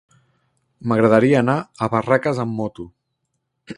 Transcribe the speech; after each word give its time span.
M'agradaria 0.91 1.43
anar 1.45 1.57
a 1.87 1.91
Barraques 1.97 2.41
amb 2.45 2.59
moto. 2.63 2.87